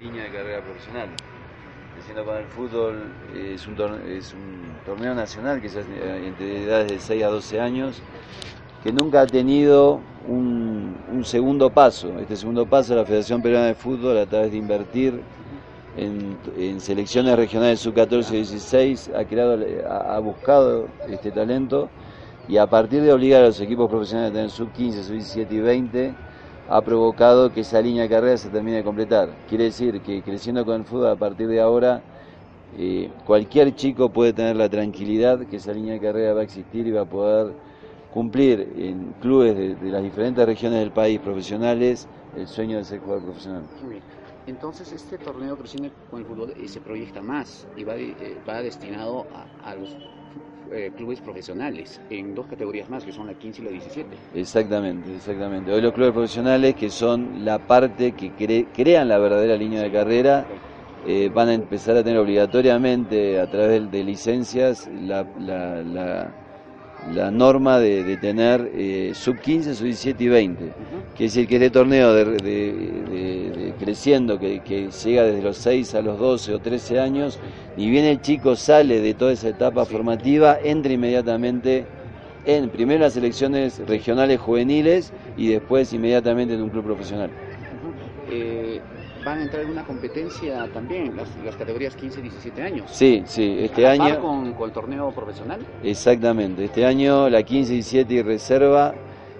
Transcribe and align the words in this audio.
línea 0.00 0.24
de 0.24 0.30
carrera 0.30 0.62
profesional. 0.62 1.08
Creciendo 1.94 2.24
con 2.24 2.36
el 2.38 2.46
fútbol 2.46 3.12
es 3.34 3.66
un, 3.66 3.76
torneo, 4.86 5.14
nacional 5.14 5.60
que 5.60 5.68
se 5.68 5.80
hace 5.80 5.90
eh, 5.92 6.26
entre 6.26 6.64
edades 6.64 6.90
de 6.90 6.98
6 6.98 7.22
a 7.22 7.28
12 7.28 7.60
años, 7.60 8.00
que 8.82 8.92
nunca 8.92 9.20
ha 9.20 9.26
tenido 9.26 10.00
un, 10.26 10.96
un 11.12 11.24
segundo 11.24 11.68
paso. 11.68 12.18
Este 12.18 12.36
segundo 12.36 12.64
paso 12.64 12.94
la 12.94 13.04
Federación 13.04 13.42
Peruana 13.42 13.66
de 13.66 13.74
Fútbol 13.74 14.16
a 14.16 14.24
través 14.24 14.52
de 14.52 14.56
invertir 14.56 15.20
en, 15.98 16.80
selecciones 16.80 17.36
regionales 17.36 17.80
sub-14 17.80 18.30
y 18.30 18.36
16 18.36 19.10
ha, 19.14 19.24
creado, 19.24 19.58
ha 19.86 20.18
buscado 20.20 20.88
este 21.10 21.30
talento 21.30 21.90
y 22.48 22.56
a 22.56 22.66
partir 22.66 23.02
de 23.02 23.12
obligar 23.12 23.42
a 23.42 23.46
los 23.48 23.60
equipos 23.60 23.90
profesionales 23.90 24.30
a 24.30 24.34
tener 24.34 24.50
sub-15, 24.50 25.02
sub-17 25.02 25.52
y 25.52 25.60
20 25.60 26.14
ha 26.70 26.80
provocado 26.82 27.52
que 27.52 27.62
esa 27.62 27.82
línea 27.82 28.04
de 28.04 28.08
carrera 28.08 28.36
se 28.36 28.48
termine 28.48 28.76
de 28.76 28.84
completar. 28.84 29.30
Quiere 29.48 29.64
decir 29.64 30.00
que 30.02 30.22
creciendo 30.22 30.64
con 30.64 30.76
el 30.76 30.84
fútbol 30.84 31.08
a 31.08 31.16
partir 31.16 31.48
de 31.48 31.60
ahora, 31.60 32.00
eh, 32.78 33.10
cualquier 33.26 33.74
chico 33.74 34.10
puede 34.10 34.32
tener 34.32 34.54
la 34.54 34.68
tranquilidad 34.68 35.40
que 35.48 35.56
esa 35.56 35.72
línea 35.72 35.94
de 35.94 36.00
carrera 36.00 36.32
va 36.32 36.40
a 36.42 36.44
existir 36.44 36.86
y 36.86 36.92
va 36.92 37.00
a 37.00 37.06
poder 37.06 37.54
cumplir 38.14 38.72
en 38.76 39.14
clubes 39.20 39.80
de, 39.80 39.90
las 39.90 40.00
diferentes 40.00 40.46
regiones 40.46 40.78
del 40.78 40.92
país 40.92 41.18
profesionales 41.18 42.06
el 42.36 42.46
sueño 42.46 42.76
de 42.76 42.84
ser 42.84 43.00
jugador 43.00 43.24
profesional. 43.24 43.62
Entonces 44.46 44.92
este 44.92 45.18
torneo 45.18 45.56
Creciendo 45.56 45.90
con 46.08 46.20
el 46.20 46.26
Fútbol 46.26 46.54
eh, 46.56 46.68
se 46.68 46.80
proyecta 46.80 47.20
más 47.20 47.66
y 47.76 47.82
va, 47.82 47.96
eh, 47.96 48.14
va 48.48 48.62
destinado 48.62 49.26
a 49.64 49.74
los 49.74 49.96
eh, 50.72 50.92
clubes 50.96 51.20
profesionales 51.20 52.00
en 52.10 52.34
dos 52.34 52.46
categorías 52.46 52.88
más, 52.88 53.04
que 53.04 53.12
son 53.12 53.26
la 53.26 53.34
15 53.34 53.62
y 53.62 53.64
la 53.64 53.70
17. 53.70 54.16
Exactamente, 54.34 55.14
exactamente. 55.14 55.72
Hoy 55.72 55.80
los 55.80 55.92
clubes 55.92 56.12
profesionales, 56.12 56.74
que 56.74 56.90
son 56.90 57.44
la 57.44 57.58
parte 57.58 58.12
que 58.12 58.30
cre 58.32 58.66
crean 58.74 59.08
la 59.08 59.18
verdadera 59.18 59.56
línea 59.56 59.82
de 59.82 59.90
carrera, 59.90 60.46
eh, 61.06 61.30
van 61.32 61.48
a 61.48 61.54
empezar 61.54 61.96
a 61.96 62.04
tener 62.04 62.18
obligatoriamente 62.18 63.40
a 63.40 63.50
través 63.50 63.90
de, 63.90 63.98
de 63.98 64.04
licencias 64.04 64.88
la, 65.02 65.26
la, 65.38 65.82
la, 65.82 66.34
la, 67.14 67.30
norma 67.30 67.78
de, 67.78 68.04
de 68.04 68.16
tener 68.16 68.70
eh, 68.74 69.12
sub 69.14 69.38
15, 69.38 69.74
sub 69.74 69.84
17 69.84 70.24
y 70.24 70.28
20. 70.28 70.64
Uh 70.64 70.66
-huh. 70.66 70.70
Quiere 71.16 71.24
decir 71.24 71.46
que 71.48 71.56
este 71.56 71.70
torneo 71.70 72.12
de, 72.14 72.24
de 72.24 73.74
creciendo, 73.78 74.38
que, 74.38 74.60
que, 74.60 74.90
llega 74.90 75.24
desde 75.24 75.42
los 75.42 75.56
6 75.56 75.94
a 75.94 76.02
los 76.02 76.18
12 76.18 76.54
o 76.54 76.58
13 76.60 77.00
años, 77.00 77.38
y 77.76 77.90
bien 77.90 78.04
el 78.04 78.20
chico 78.20 78.56
sale 78.56 79.00
de 79.00 79.14
toda 79.14 79.32
esa 79.32 79.48
etapa 79.48 79.84
formativa, 79.84 80.58
entra 80.62 80.92
inmediatamente 80.92 81.86
en 82.44 82.68
primero 82.70 83.00
las 83.00 83.14
selecciones 83.14 83.78
regionales 83.86 84.40
juveniles 84.40 85.12
y 85.36 85.48
después 85.48 85.92
inmediatamente 85.92 86.54
en 86.54 86.62
un 86.62 86.70
club 86.70 86.84
profesional. 86.84 87.30
Uh 87.30 88.30
-huh. 88.30 88.34
eh, 88.34 88.80
¿Van 89.24 89.38
a 89.38 89.42
entrar 89.42 89.62
en 89.62 89.70
una 89.70 89.84
competencia 89.84 90.66
también 90.72 91.14
las, 91.16 91.28
las 91.44 91.56
categorías 91.56 91.94
15 91.94 92.20
y 92.20 92.22
17 92.22 92.62
años? 92.62 92.90
Sí, 92.90 93.22
sí, 93.26 93.56
este 93.60 93.86
¿A 93.86 93.90
año... 93.90 94.20
Con, 94.20 94.54
con 94.54 94.68
el 94.68 94.72
torneo 94.72 95.10
profesional? 95.12 95.60
Exactamente, 95.82 96.64
este 96.64 96.86
año 96.86 97.28
la 97.28 97.42
15, 97.42 97.72
17 97.74 98.14
y 98.14 98.22
reserva, 98.22 98.94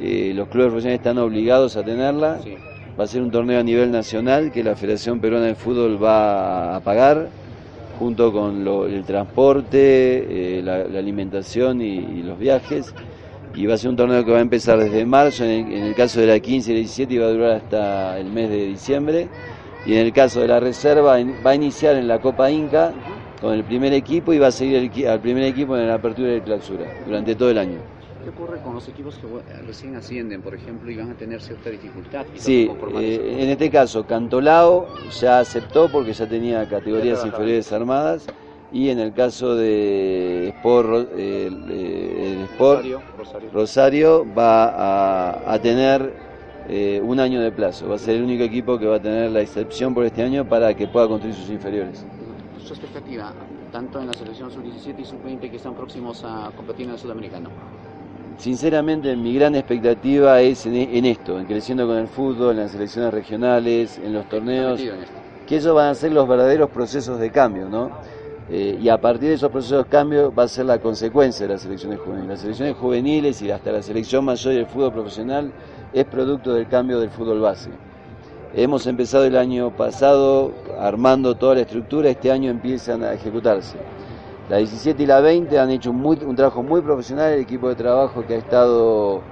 eh, 0.00 0.32
los 0.34 0.48
clubes 0.48 0.68
profesionales 0.68 1.00
están 1.00 1.18
obligados 1.18 1.76
a 1.76 1.82
tenerla. 1.82 2.40
Sí. 2.42 2.54
Va 2.98 3.04
a 3.04 3.06
ser 3.06 3.22
un 3.22 3.30
torneo 3.30 3.58
a 3.58 3.62
nivel 3.62 3.90
nacional 3.90 4.52
que 4.52 4.62
la 4.62 4.76
Federación 4.76 5.18
Peruana 5.18 5.46
de 5.46 5.54
Fútbol 5.54 6.02
va 6.02 6.76
a 6.76 6.80
pagar 6.80 7.28
junto 7.98 8.32
con 8.32 8.64
lo, 8.64 8.86
el 8.86 9.04
transporte, 9.04 10.58
eh, 10.58 10.62
la, 10.62 10.84
la, 10.84 10.98
alimentación 10.98 11.80
y, 11.80 11.98
y, 11.98 12.22
los 12.22 12.38
viajes. 12.38 12.92
Y 13.54 13.66
va 13.66 13.74
a 13.74 13.78
ser 13.78 13.90
un 13.90 13.96
torneo 13.96 14.24
que 14.24 14.32
va 14.32 14.38
a 14.38 14.42
empezar 14.42 14.78
desde 14.78 15.06
marzo, 15.06 15.44
en 15.44 15.50
el, 15.50 15.72
en 15.72 15.84
el 15.84 15.94
caso 15.94 16.20
de 16.20 16.26
la 16.26 16.40
15 16.40 16.70
y 16.70 16.74
la 16.74 16.78
17, 16.80 17.14
y 17.14 17.18
va 17.18 17.26
a 17.26 17.30
durar 17.30 17.50
hasta 17.52 18.18
el 18.18 18.26
mes 18.26 18.50
de 18.50 18.66
diciembre. 18.66 19.28
Y 19.84 19.94
en 19.94 19.98
el 20.06 20.12
caso 20.12 20.40
de 20.40 20.48
la 20.48 20.60
reserva, 20.60 21.18
va 21.44 21.50
a 21.50 21.54
iniciar 21.54 21.96
en 21.96 22.06
la 22.06 22.20
Copa 22.20 22.50
Inca 22.50 22.92
con 23.40 23.52
el 23.54 23.64
primer 23.64 23.92
equipo 23.92 24.32
y 24.32 24.38
va 24.38 24.48
a 24.48 24.52
seguir 24.52 24.76
el, 24.76 25.08
al 25.08 25.20
primer 25.20 25.42
equipo 25.44 25.76
en 25.76 25.88
la 25.88 25.94
apertura 25.94 26.30
y 26.32 26.38
la 26.38 26.44
clausura 26.44 26.86
durante 27.04 27.34
todo 27.34 27.50
el 27.50 27.58
año. 27.58 27.78
¿Qué 28.22 28.30
ocurre 28.30 28.60
con 28.60 28.74
los 28.74 28.88
equipos 28.88 29.18
que 29.18 29.26
recién 29.66 29.96
ascienden, 29.96 30.42
por 30.42 30.54
ejemplo, 30.54 30.88
y 30.88 30.96
van 30.96 31.10
a 31.10 31.14
tener 31.14 31.40
cierta 31.40 31.70
dificultad? 31.70 32.24
Sí, 32.36 32.70
eh, 33.00 33.36
en 33.40 33.48
este 33.48 33.68
caso, 33.68 34.06
Cantolao 34.06 34.86
ya 35.20 35.40
aceptó 35.40 35.90
porque 35.90 36.12
ya 36.12 36.28
tenía 36.28 36.68
categorías 36.68 37.24
inferiores 37.26 37.72
armadas 37.72 38.26
y 38.70 38.90
en 38.90 39.00
el 39.00 39.12
caso 39.12 39.56
de 39.56 40.50
Sport, 40.58 41.08
eh, 41.16 41.46
el 41.48 42.42
Sport 42.52 42.78
Rosario, 42.78 43.02
Rosario. 43.18 43.50
Rosario 43.52 44.26
va 44.38 44.66
a, 44.68 45.54
a 45.54 45.58
tener 45.58 46.31
eh, 46.68 47.00
un 47.02 47.20
año 47.20 47.40
de 47.40 47.52
plazo. 47.52 47.88
Va 47.88 47.96
a 47.96 47.98
ser 47.98 48.16
el 48.16 48.22
único 48.22 48.44
equipo 48.44 48.78
que 48.78 48.86
va 48.86 48.96
a 48.96 49.02
tener 49.02 49.30
la 49.30 49.40
excepción 49.40 49.94
por 49.94 50.04
este 50.04 50.22
año 50.22 50.44
para 50.48 50.74
que 50.74 50.86
pueda 50.86 51.08
construir 51.08 51.34
sus 51.34 51.50
inferiores. 51.50 52.04
¿Su 52.64 52.74
expectativa, 52.74 53.32
tanto 53.72 54.00
en 54.00 54.06
la 54.06 54.12
selección 54.12 54.50
sub-17 54.50 55.00
y 55.00 55.04
sub-20 55.04 55.50
que 55.50 55.56
están 55.56 55.74
próximos 55.74 56.22
a 56.24 56.50
competir 56.56 56.86
en 56.86 56.92
el 56.92 56.98
sudamericano? 56.98 57.50
Sinceramente, 58.38 59.14
mi 59.16 59.34
gran 59.34 59.54
expectativa 59.54 60.40
es 60.40 60.66
en, 60.66 60.74
en, 60.74 61.04
esto, 61.04 61.38
en 61.38 61.46
creciendo 61.46 61.86
con 61.86 61.98
el 61.98 62.08
fútbol, 62.08 62.52
en 62.52 62.62
las 62.62 62.72
selecciones 62.72 63.12
regionales, 63.12 63.98
en 63.98 64.12
los 64.12 64.28
torneos, 64.28 64.80
que 65.46 65.56
esos 65.56 65.74
van 65.74 65.88
a 65.90 65.94
ser 65.94 66.12
los 66.12 66.26
verdaderos 66.26 66.70
procesos 66.70 67.18
de 67.20 67.30
cambio, 67.30 67.68
¿no? 67.68 67.90
Eh, 68.54 68.78
y 68.82 68.90
a 68.90 69.00
partir 69.00 69.30
de 69.30 69.36
esos 69.36 69.50
procesos 69.50 69.84
de 69.84 69.90
cambio 69.90 70.30
va 70.30 70.42
a 70.42 70.48
ser 70.48 70.66
la 70.66 70.78
consecuencia 70.78 71.46
de 71.46 71.54
las 71.54 71.62
selecciones 71.62 71.98
juveniles. 72.00 72.28
Las 72.28 72.40
selecciones 72.40 72.76
juveniles 72.76 73.40
y 73.40 73.50
hasta 73.50 73.72
la 73.72 73.82
selección 73.82 74.26
mayor 74.26 74.52
del 74.52 74.66
fútbol 74.66 74.92
profesional 74.92 75.50
es 75.90 76.04
producto 76.04 76.52
del 76.52 76.68
cambio 76.68 77.00
del 77.00 77.08
fútbol 77.08 77.40
base. 77.40 77.70
Hemos 78.54 78.86
empezado 78.86 79.24
el 79.24 79.38
año 79.38 79.74
pasado 79.74 80.52
armando 80.78 81.34
toda 81.34 81.54
la 81.54 81.62
estructura, 81.62 82.10
este 82.10 82.30
año 82.30 82.50
empiezan 82.50 83.02
a 83.02 83.14
ejecutarse. 83.14 83.78
La 84.50 84.58
17 84.58 85.02
y 85.02 85.06
la 85.06 85.20
20 85.22 85.58
han 85.58 85.70
hecho 85.70 85.90
un, 85.90 86.36
trabajo 86.36 86.62
muy 86.62 86.82
profesional, 86.82 87.32
el 87.32 87.40
equipo 87.40 87.70
de 87.70 87.74
trabajo 87.74 88.26
que 88.26 88.34
ha 88.34 88.38
estado 88.38 89.22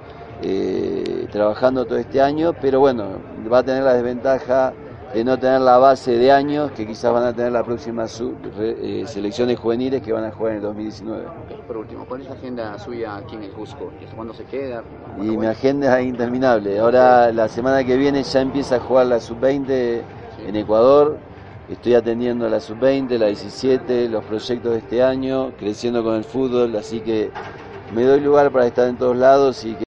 eh, 0.41 1.27
trabajando 1.31 1.85
todo 1.85 1.99
este 1.99 2.19
año, 2.19 2.53
pero 2.59 2.79
bueno, 2.79 3.05
va 3.53 3.59
a 3.59 3.63
tener 3.63 3.83
la 3.83 3.93
desventaja 3.93 4.73
de 5.13 5.23
no 5.23 5.37
tener 5.37 5.61
la 5.61 5.77
base 5.77 6.17
de 6.17 6.31
años 6.31 6.71
que 6.71 6.87
quizás 6.87 7.11
van 7.11 7.23
a 7.23 7.33
tener 7.33 7.51
la 7.51 7.63
próxima 7.63 8.07
sub, 8.07 8.35
eh, 8.59 9.03
selecciones 9.05 9.59
juveniles 9.59 10.01
que 10.01 10.13
van 10.13 10.23
a 10.23 10.31
jugar 10.31 10.53
en 10.53 10.57
el 10.57 10.63
2019. 10.63 11.25
Por 11.67 11.77
último, 11.77 12.05
¿cuál 12.05 12.21
es 12.21 12.27
la 12.27 12.33
agenda 12.35 12.79
suya 12.79 13.17
aquí 13.17 13.35
en 13.35 13.43
el 13.43 13.51
Cusco? 13.51 13.91
¿Cuándo 14.15 14.33
se 14.33 14.45
queda? 14.45 14.83
Y 15.17 15.37
mi 15.37 15.45
agenda 15.45 15.99
es 15.99 16.07
interminable. 16.07 16.79
Ahora 16.79 17.31
la 17.31 17.47
semana 17.49 17.83
que 17.83 17.97
viene 17.97 18.23
ya 18.23 18.41
empieza 18.41 18.77
a 18.77 18.79
jugar 18.79 19.07
la 19.07 19.19
sub-20 19.19 19.67
sí. 19.67 20.03
en 20.47 20.55
Ecuador. 20.55 21.17
Estoy 21.69 21.95
atendiendo 21.95 22.49
la 22.49 22.59
sub-20, 22.59 23.17
la 23.17 23.27
17, 23.27 24.09
los 24.09 24.23
proyectos 24.25 24.73
de 24.73 24.77
este 24.79 25.03
año, 25.03 25.51
creciendo 25.57 26.03
con 26.03 26.15
el 26.15 26.23
fútbol, 26.23 26.75
así 26.75 26.99
que 26.99 27.31
me 27.93 28.03
doy 28.03 28.21
lugar 28.21 28.51
para 28.51 28.67
estar 28.67 28.87
en 28.87 28.97
todos 28.97 29.15
lados 29.15 29.65
y 29.65 29.73
que 29.73 29.79